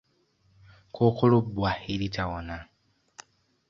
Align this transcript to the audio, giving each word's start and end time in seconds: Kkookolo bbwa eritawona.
Kkookolo 0.93 1.37
bbwa 1.45 1.71
eritawona. 1.93 2.57